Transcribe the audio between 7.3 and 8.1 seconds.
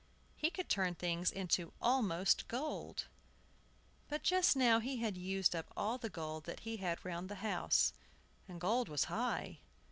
house,